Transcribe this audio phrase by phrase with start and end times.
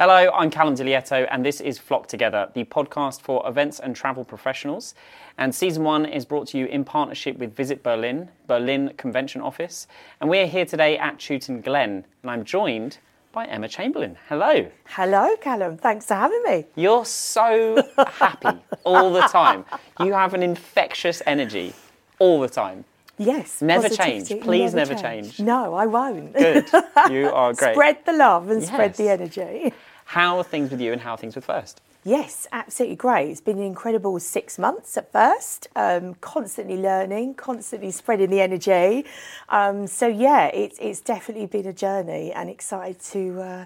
[0.00, 4.24] Hello, I'm Callum Dilietto, and this is Flock Together, the podcast for events and travel
[4.24, 4.94] professionals.
[5.36, 9.86] And season one is brought to you in partnership with Visit Berlin, Berlin Convention Office.
[10.22, 12.96] And we're here today at Chewton Glen, and I'm joined
[13.32, 14.16] by Emma Chamberlain.
[14.26, 14.70] Hello.
[14.86, 15.76] Hello, Callum.
[15.76, 16.64] Thanks for having me.
[16.76, 19.66] You're so happy all the time.
[20.02, 21.74] You have an infectious energy
[22.18, 22.86] all the time.
[23.18, 23.60] Yes.
[23.60, 24.30] Never change.
[24.40, 25.40] Please never change.
[25.40, 26.32] No, I won't.
[26.32, 26.64] Good.
[27.10, 27.74] You are great.
[27.74, 29.74] spread the love and spread the energy.
[30.10, 31.82] How are things with you and how are things with First?
[32.02, 33.30] Yes, absolutely great.
[33.30, 39.06] It's been an incredible six months at first, um, constantly learning, constantly spreading the energy.
[39.50, 43.64] Um, so yeah, it's it's definitely been a journey, and excited to uh,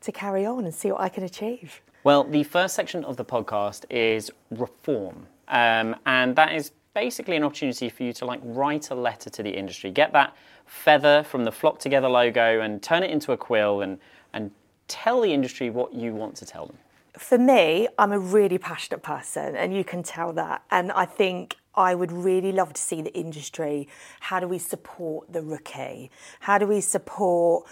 [0.00, 1.82] to carry on and see what I can achieve.
[2.02, 5.26] Well, the first section of the podcast is reform.
[5.48, 9.42] Um, and that is basically an opportunity for you to like write a letter to
[9.42, 13.36] the industry, get that feather from the Flock Together logo and turn it into a
[13.36, 13.98] quill and,
[14.32, 14.50] and
[14.88, 16.78] tell the industry what you want to tell them.
[17.16, 20.62] for me, I'm a really passionate person, and you can tell that.
[20.70, 23.88] And I think I would really love to see the industry.
[24.20, 26.10] How do we support the rookie?
[26.40, 27.66] How do we support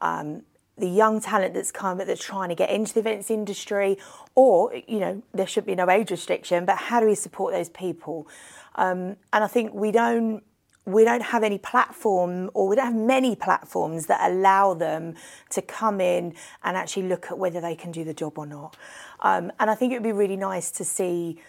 [0.00, 0.42] um,
[0.78, 3.98] the young talent that's come that's trying to get into the events industry?
[4.34, 7.68] Or, you know, there should be no age restriction, but how do we support those
[7.70, 8.28] people?
[8.76, 10.42] Um, and I think we don't
[10.86, 15.14] we don't have any platform or we don't have many platforms that allow them
[15.50, 18.76] to come in and actually look at whether they can do the job or not.
[19.20, 21.40] Um, and I think it would be really nice to see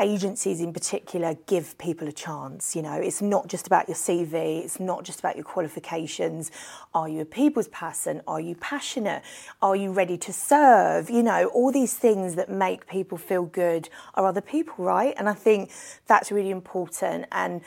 [0.00, 2.74] agencies in particular give people a chance.
[2.74, 6.50] You know, it's not just about your CV, it's not just about your qualifications.
[6.94, 8.22] Are you a people's person?
[8.26, 9.22] Are you passionate?
[9.60, 11.10] Are you ready to serve?
[11.10, 15.14] You know, all these things that make people feel good are other people, right?
[15.16, 15.70] And I think
[16.06, 17.26] that's really important.
[17.30, 17.60] And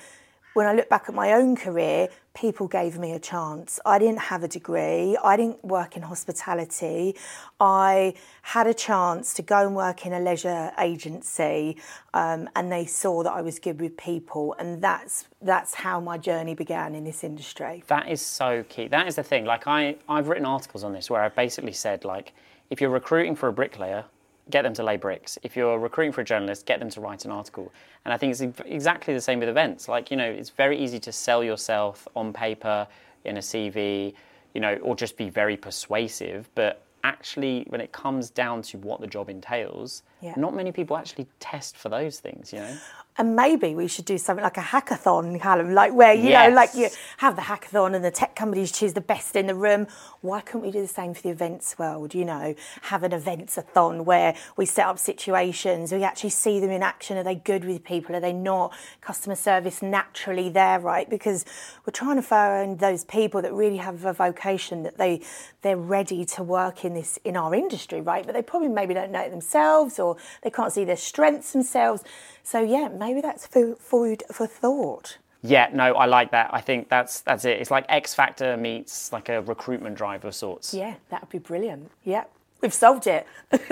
[0.55, 3.77] when I look back at my own career, people gave me a chance.
[3.85, 7.17] I didn't have a degree, I didn't work in hospitality.
[7.59, 11.75] I had a chance to go and work in a leisure agency,
[12.13, 16.17] um, and they saw that I was good with people, and that's that's how my
[16.17, 17.83] journey began in this industry.
[17.88, 18.88] That is so key.
[18.88, 19.44] That is the thing.
[19.44, 22.31] Like I, I've written articles on this where I've basically said like,
[22.69, 24.05] if you're recruiting for a bricklayer,
[24.50, 25.38] get them to lay bricks.
[25.44, 27.72] If you're recruiting for a journalist, get them to write an article.
[28.03, 29.88] And I think it's exactly the same with events.
[29.88, 32.88] Like you know, it's very easy to sell yourself on paper
[33.23, 34.13] in a CV,
[34.53, 36.81] you know, or just be very persuasive, but.
[37.03, 40.34] Actually, when it comes down to what the job entails, Yeah.
[40.38, 42.78] not many people actually test for those things, you know?
[43.18, 46.75] And maybe we should do something like a hackathon, Callum, like where you know, like
[46.75, 49.88] you have the hackathon and the tech companies choose the best in the room.
[50.19, 52.13] Why couldn't we do the same for the events world?
[52.13, 56.84] You know, have an events-a-thon where we set up situations, we actually see them in
[56.84, 57.16] action.
[57.16, 58.18] Are they good with people?
[58.18, 58.74] Are they not?
[59.00, 61.09] Customer service naturally there, right?
[61.09, 61.46] Because
[61.86, 65.22] we're trying to find those people that really have a vocation that they
[65.62, 68.25] they're ready to work in this in our industry, right?
[68.25, 72.03] But they probably maybe don't know it themselves or they can't see their strengths themselves.
[72.43, 75.17] So yeah, maybe that's food, food for thought.
[75.41, 76.49] Yeah, no, I like that.
[76.53, 77.59] I think that's that's it.
[77.61, 80.73] It's like X Factor meets like a recruitment drive of sorts.
[80.73, 81.91] Yeah, that would be brilliant.
[82.03, 82.23] Yeah,
[82.61, 83.27] we've solved it.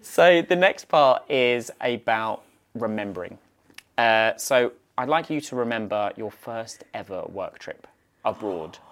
[0.00, 2.42] So the next part is about
[2.74, 3.38] remembering.
[3.98, 7.86] Uh, so I'd like you to remember your first ever work trip
[8.24, 8.78] abroad.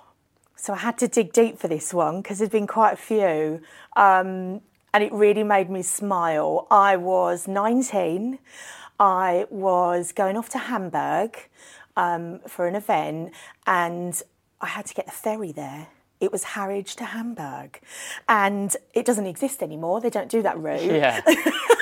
[0.56, 3.62] So I had to dig deep for this one because there's been quite a few.
[3.97, 4.60] Um,
[4.93, 6.67] and it really made me smile.
[6.71, 8.39] I was 19.
[8.99, 11.39] I was going off to Hamburg
[11.97, 13.33] um, for an event,
[13.67, 14.21] and
[14.61, 15.89] I had to get the ferry there.
[16.21, 17.81] It was Harwich to Hamburg,
[18.28, 20.01] and it doesn't exist anymore.
[20.01, 20.83] They don't do that route.
[20.83, 21.22] Yeah.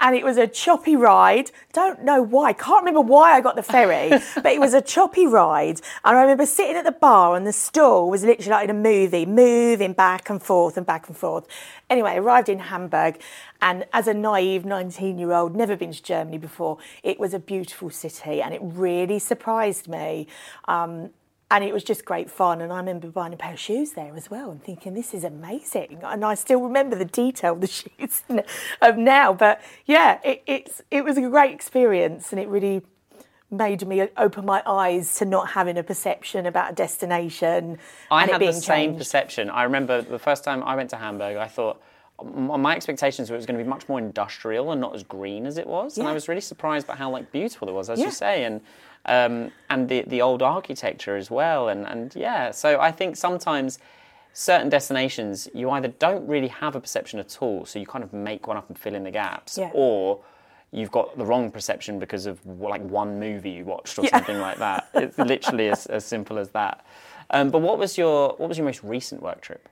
[0.00, 1.50] and it was a choppy ride.
[1.72, 2.52] Don't know why.
[2.52, 5.80] Can't remember why I got the ferry, but it was a choppy ride.
[6.04, 8.74] And I remember sitting at the bar, and the stall was literally like in a
[8.74, 11.46] movie, moving back and forth and back and forth.
[11.88, 13.20] Anyway, I arrived in Hamburg,
[13.60, 17.38] and as a naive 19 year old, never been to Germany before, it was a
[17.38, 20.26] beautiful city, and it really surprised me.
[20.66, 21.10] Um,
[21.50, 22.60] and it was just great fun.
[22.60, 25.22] And I remember buying a pair of shoes there as well and thinking, this is
[25.24, 26.00] amazing.
[26.02, 27.66] And I still remember the detail of the
[28.00, 28.22] shoes
[28.82, 29.32] of now.
[29.32, 32.82] But yeah, it, it's, it was a great experience and it really
[33.48, 37.78] made me open my eyes to not having a perception about a destination.
[38.10, 38.98] I and it had the same changed.
[38.98, 39.50] perception.
[39.50, 41.80] I remember the first time I went to Hamburg, I thought
[42.24, 45.46] my expectations were it was going to be much more industrial and not as green
[45.46, 45.98] as it was.
[45.98, 48.06] And I was really surprised by how like beautiful it was, as Yeah.
[48.06, 48.62] you say, and
[49.06, 51.68] um, and the the old architecture as well.
[51.68, 53.78] And and yeah, so I think sometimes
[54.32, 58.12] certain destinations you either don't really have a perception at all, so you kind of
[58.12, 59.70] make one up and fill in the gaps, Yeah.
[59.72, 60.20] or
[60.72, 64.10] you've got the wrong perception because of like one movie you watched or Yeah.
[64.10, 64.88] something like that.
[64.94, 66.84] It's literally as, as simple as that.
[67.30, 69.68] Um, but what was your what was your most recent work trip?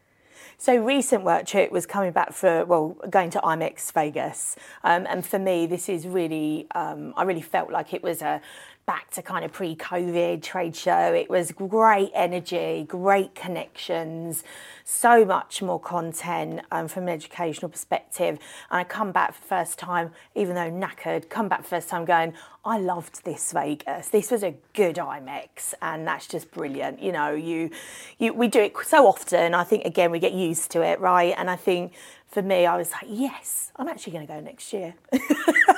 [0.57, 5.27] So recent work trip was coming back for well, going to IMEX Vegas, um, and
[5.27, 8.41] for me, this is really um, I really felt like it was a
[8.87, 11.13] back to kind of pre-COVID trade show.
[11.13, 14.45] It was great energy, great connections,
[14.85, 18.39] so much more content um, from an educational perspective.
[18.71, 22.05] And I come back for the first time, even though knackered, come back first time
[22.05, 22.35] going,
[22.65, 24.09] I loved this Vegas.
[24.09, 27.03] This was a good IMEX, and that's just brilliant.
[27.03, 27.71] You know, you,
[28.19, 29.55] you we do it so often.
[29.55, 31.35] I think again we get used to it, right?
[31.37, 31.93] And I think
[32.35, 34.95] for me, I was like, yes, I'm actually going to go next year.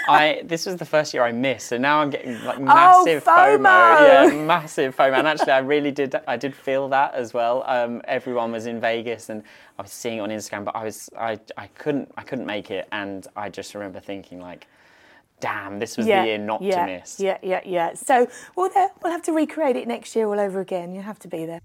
[0.08, 3.31] I this was the first year I missed, and now I'm getting like massive oh,
[3.31, 3.58] FOMO.
[3.58, 4.31] FOMO.
[4.31, 5.19] Yeah, massive FOMO.
[5.19, 6.14] And actually, I really did.
[6.26, 7.62] I did feel that as well.
[7.67, 9.43] Um, everyone was in Vegas, and
[9.79, 12.70] I was seeing it on Instagram, but I was I, I couldn't I couldn't make
[12.70, 14.67] it, and I just remember thinking like.
[15.38, 17.20] Damn, this was yeah, the year not yeah, to miss.
[17.20, 17.93] Yeah, yeah, yeah.
[17.93, 18.26] So
[18.56, 18.70] we'll,
[19.02, 20.94] we'll have to recreate it next year all over again.
[20.94, 21.61] You have to be there.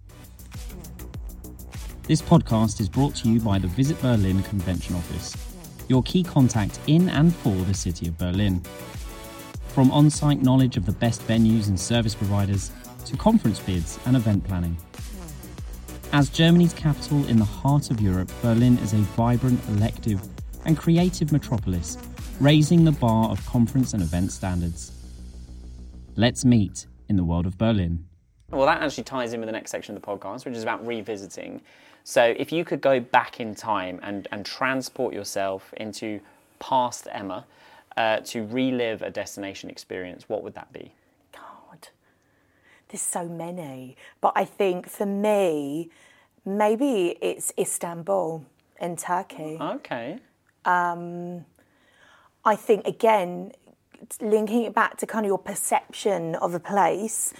[2.11, 5.33] This podcast is brought to you by the Visit Berlin Convention Office,
[5.87, 8.61] your key contact in and for the city of Berlin.
[9.69, 12.69] From on site knowledge of the best venues and service providers
[13.05, 14.75] to conference bids and event planning.
[16.11, 20.21] As Germany's capital in the heart of Europe, Berlin is a vibrant, elective,
[20.65, 21.97] and creative metropolis,
[22.41, 24.91] raising the bar of conference and event standards.
[26.17, 28.05] Let's meet in the world of Berlin.
[28.51, 30.85] Well, that actually ties in with the next section of the podcast, which is about
[30.85, 31.61] revisiting.
[32.03, 36.19] So, if you could go back in time and, and transport yourself into
[36.59, 37.45] past Emma
[37.95, 40.93] uh, to relive a destination experience, what would that be?
[41.31, 41.89] God,
[42.89, 43.95] there's so many.
[44.19, 45.89] But I think for me,
[46.45, 48.45] maybe it's Istanbul
[48.81, 49.57] in Turkey.
[49.61, 50.19] Okay.
[52.43, 53.51] I think again,
[54.19, 57.33] linking it back to kind of your perception of a place.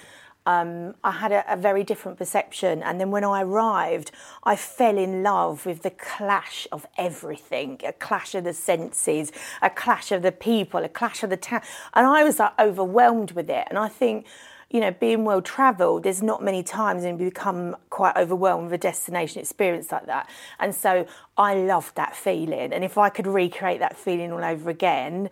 [0.46, 4.12] Um, I had a, a very different perception, and then when I arrived,
[4.44, 9.70] I fell in love with the clash of everything a clash of the senses, a
[9.70, 11.62] clash of the people, a clash of the town.
[11.94, 13.68] And I was like overwhelmed with it.
[13.70, 14.26] And I think,
[14.70, 18.74] you know, being well travelled, there's not many times and you become quite overwhelmed with
[18.74, 20.27] a destination experience like that.
[20.59, 21.06] And so
[21.38, 22.74] I loved that feeling.
[22.74, 25.30] And if I could recreate that feeling all over again,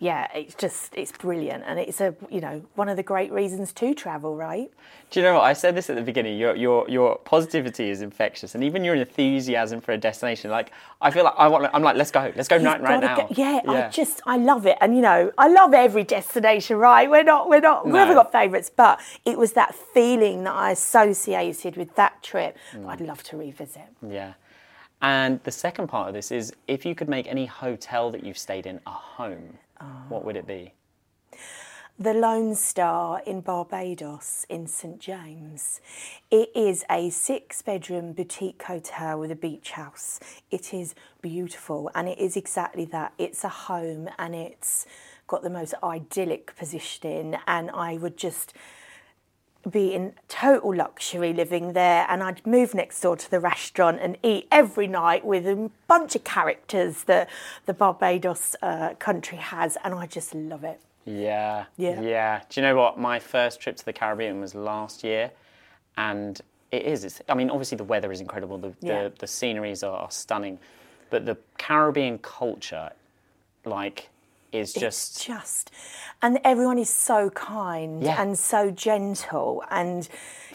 [0.00, 3.70] yeah, it's just it's brilliant, and it's a you know one of the great reasons
[3.74, 4.70] to travel, right?
[5.10, 6.38] Do you know what I said this at the beginning?
[6.38, 10.50] Your your your positivity is infectious, and even your enthusiasm for a destination.
[10.50, 11.68] Like I feel like I want.
[11.74, 13.16] I'm like, let's go, let's go You've right, right now.
[13.16, 16.78] get- yeah, I just I love it, and you know I love every destination.
[16.78, 17.10] Right?
[17.10, 20.70] We're not we're not we haven't got favourites, but it was that feeling that I
[20.70, 22.56] associated with that trip.
[22.72, 22.86] Mm.
[22.86, 23.88] I'd love to revisit.
[24.06, 24.34] Yeah.
[25.02, 28.38] And the second part of this is if you could make any hotel that you've
[28.38, 29.58] stayed in a home,
[30.08, 30.72] what would it be?
[31.98, 35.82] The Lone Star in Barbados in St James.
[36.30, 40.18] It is a six bedroom boutique hotel with a beach house.
[40.50, 43.12] It is beautiful and it is exactly that.
[43.18, 44.86] It's a home and it's
[45.26, 48.54] got the most idyllic positioning and I would just
[49.68, 54.16] be in total luxury living there and I'd move next door to the restaurant and
[54.22, 57.28] eat every night with a bunch of characters that
[57.66, 60.80] the Barbados uh, country has and I just love it.
[61.04, 61.64] Yeah.
[61.76, 62.00] Yeah.
[62.00, 62.40] Yeah.
[62.48, 62.98] Do you know what?
[62.98, 65.30] My first trip to the Caribbean was last year,
[65.96, 66.40] and
[66.70, 67.04] it is.
[67.04, 68.58] It's, I mean, obviously the weather is incredible.
[68.58, 69.04] The Yeah.
[69.04, 70.58] the, the sceneries are, are stunning,
[71.08, 72.90] but the Caribbean culture,
[73.64, 74.10] like,
[74.52, 75.70] is just it's just
[76.22, 78.20] and everyone is so kind Yeah.
[78.20, 80.06] and so gentle and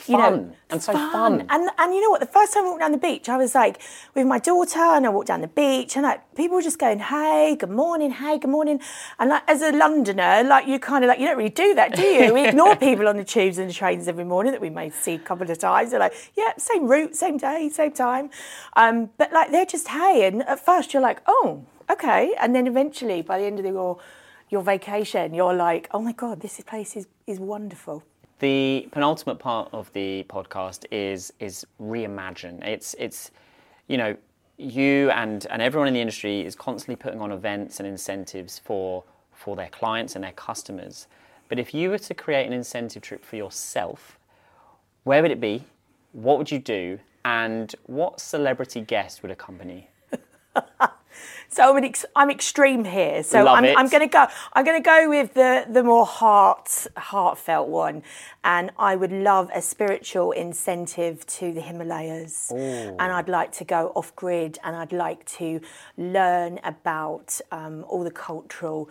[0.06, 1.46] you know and so fun.
[1.50, 2.20] and and you know what?
[2.20, 3.82] The first time I walked down the beach I was like
[4.14, 7.00] with my daughter and I walked down the beach and like people were just going
[7.00, 8.80] hey good morning hey good morning.
[9.18, 11.96] And like as a Londoner like you kind of like you don't really do that
[11.96, 12.34] do you?
[12.34, 15.14] We ignore people on the tubes and the trains every morning that we may see
[15.16, 15.92] a couple of times.
[15.92, 18.30] They're like yeah same route same day same time.
[18.76, 22.68] Um, but like they're just hey and at first you're like oh okay and then
[22.68, 23.98] eventually by the end of your
[24.50, 28.04] your vacation you're like oh my god this place is is wonderful
[28.40, 32.64] The penultimate part of the podcast is is reimagine.
[32.66, 33.32] It's it's
[33.88, 34.18] you know
[34.58, 39.06] you and and everyone in the industry is constantly putting on events and incentives for
[39.32, 41.08] for their clients and their customers.
[41.48, 44.20] But if you were to create an incentive trip for yourself,
[45.06, 45.64] where would it be?
[46.12, 47.00] What would you do?
[47.24, 49.90] And what celebrity guest would accompany?
[51.50, 53.24] So I'm, ex- I'm extreme here.
[53.24, 53.78] So Love I'm.
[53.78, 54.28] I'm going to go.
[54.54, 58.04] I'm going to go with the the more heart heartfelt one,
[58.44, 63.92] and I would love a spiritual incentive to the Himalayas, and I'd like to go
[63.96, 65.62] off grid, and I'd like to
[65.98, 68.90] learn about um, all the cultural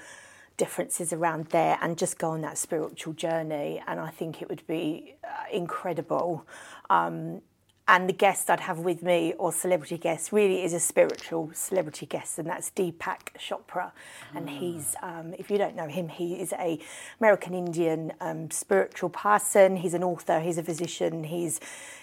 [0.56, 3.82] differences around there, and just go on that spiritual journey.
[3.86, 6.46] And I think it would be uh, incredible.
[6.90, 7.42] Um,
[7.86, 12.06] and the guest I'd have with me or celebrity guest really is a spiritual celebrity
[12.06, 13.92] guest, and that's Deepak Chopra.
[14.34, 16.78] And he's, um, if you don't know him, he is a
[17.20, 19.76] American Indian um, spiritual person.
[19.76, 20.40] He's an author.
[20.40, 21.24] He's a physician.
[21.24, 21.60] He's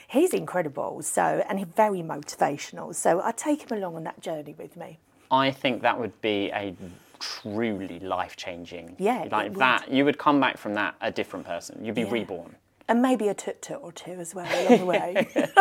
[0.07, 1.01] he's incredible.
[1.01, 2.93] So and he's very motivational.
[2.93, 4.99] So I take him along on that journey with me.
[5.31, 6.75] I think that would be a
[7.19, 8.95] truly life changing.
[8.99, 9.91] Yeah, like that.
[9.91, 11.83] You would come back from that a different person.
[11.83, 12.11] You'd be Yeah.
[12.11, 12.55] reborn.
[12.87, 15.27] And maybe a tut tut or two as well along the way.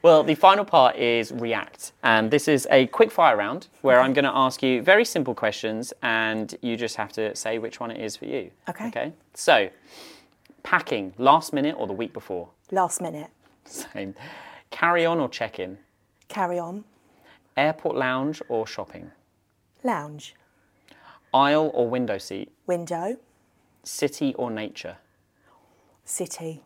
[0.00, 1.92] Well, the final part is react.
[2.02, 5.34] And this is a quick fire round where I'm going to ask you very simple
[5.34, 8.50] questions and you just have to say which one it is for you.
[8.70, 8.88] Okay.
[8.88, 9.12] Okay.
[9.34, 9.68] So,
[10.62, 12.48] packing last minute or the week before?
[12.70, 13.28] Last minute,
[13.66, 14.14] Same.
[14.70, 15.76] Carry on or check in?
[16.28, 16.84] carry on.
[17.58, 19.10] Airport lounge or shopping?
[19.84, 20.34] Lounge,
[21.34, 22.50] Aisle or window seat?
[22.66, 23.18] window,
[23.84, 24.96] City or nature?
[26.12, 26.60] City.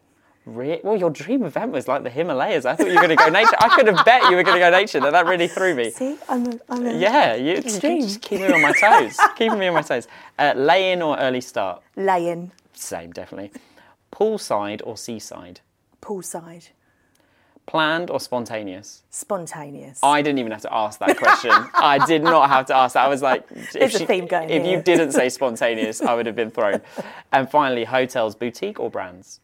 [0.45, 2.65] Re- well, your dream event was like the Himalayas.
[2.67, 3.57] I thought you were going to go nature.
[3.59, 5.01] I could have bet you were going to go nature.
[5.01, 5.91] That that really threw me.
[5.91, 8.03] See, I'm a, I'm a Yeah, you Extreme.
[8.03, 9.19] just keep me on my toes.
[9.37, 10.07] Keeping me on my toes.
[10.39, 11.83] Uh, lay in or early start?
[11.97, 13.51] lay-in, Same, definitely.
[14.13, 15.61] Poolside or seaside?
[16.01, 16.69] poolside,
[17.67, 19.03] Planned or spontaneous?
[19.11, 19.99] spontaneous.
[20.03, 21.51] I didn't even have to ask that question.
[21.75, 23.05] I did not have to ask that.
[23.05, 26.27] I was like, if, There's a theme going if you didn't say spontaneous, I would
[26.27, 26.81] have been thrown.
[27.33, 29.41] And finally, hotels, boutique or brands?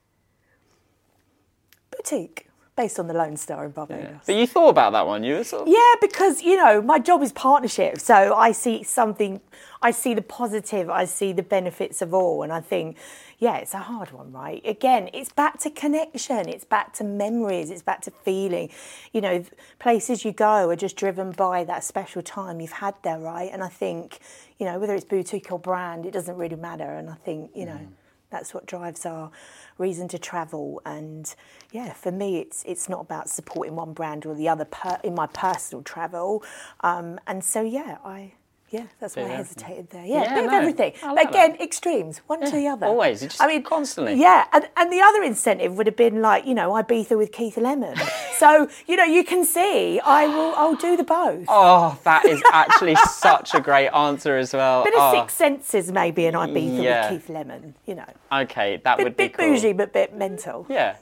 [1.91, 4.23] Boutique, based on the Lone Star in Barbados.
[4.27, 5.23] But you thought about that one.
[5.23, 8.83] You were sort of, Yeah, because you know my job is partnership, so I see
[8.83, 9.41] something.
[9.83, 10.89] I see the positive.
[10.89, 12.97] I see the benefits of all, and I think,
[13.39, 14.63] yeah, it's a hard one, right?
[14.65, 16.49] Again, it's back to connection.
[16.49, 17.71] It's back to memories.
[17.71, 18.71] It's back to feeling.
[19.13, 19.45] You know,
[19.79, 23.51] places you go are just driven by that special time you've had there, right?
[23.53, 24.21] And I think,
[24.59, 26.91] you know, whether it's boutique or brand, it doesn't really matter.
[26.91, 27.73] And I think, you know.
[27.73, 27.89] Mm.
[28.33, 29.31] That's what drives our
[29.79, 31.33] reason to travel, and
[31.71, 35.15] yeah, for me, it's it's not about supporting one brand or the other per, in
[35.15, 36.43] my personal travel,
[36.81, 38.33] um, and so yeah, I
[38.73, 40.05] yeah, that's why I hesitated there.
[40.05, 40.93] Yeah, Yeah, bit of everything.
[41.03, 41.61] But like again, that.
[41.61, 42.87] extremes, one to the other.
[42.87, 43.23] always.
[43.23, 44.15] You just constantly.
[44.15, 47.57] Yeah, and, and the other incentive would have been like you know Ibiza with Keith
[47.57, 47.95] Lemon.
[48.39, 51.45] so you know you can see I will I'll do the both.
[51.49, 54.85] oh, that is actually such a great answer as well.
[54.85, 57.13] Bit of Oh, Six Senses maybe in Ibiza Yeah.
[57.13, 57.75] with Keith Lemon.
[57.87, 59.49] You know, okay, that bit, would be a bit cool.
[59.49, 60.65] bougie but bit mental.
[60.69, 60.97] Yeah.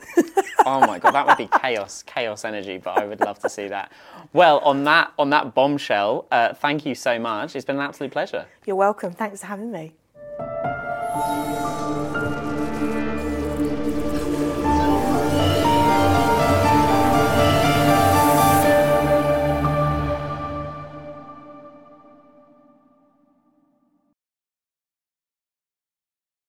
[0.66, 2.78] Oh my god, that would be chaos, chaos energy.
[2.78, 3.90] But I would love to see that.
[4.32, 7.56] Well, on that on that bombshell, uh, thank you so much.
[7.60, 8.46] It's been an absolute pleasure.
[8.64, 9.12] You're welcome.
[9.12, 9.92] Thanks for having me.